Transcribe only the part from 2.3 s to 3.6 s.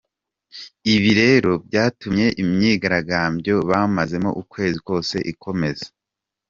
imyigaragambyo